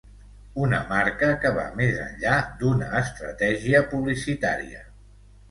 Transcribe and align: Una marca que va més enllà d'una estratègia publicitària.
Una 0.67 0.77
marca 0.91 1.29
que 1.43 1.51
va 1.57 1.65
més 1.81 1.99
enllà 2.05 2.39
d'una 2.63 2.89
estratègia 3.03 3.85
publicitària. 3.95 4.83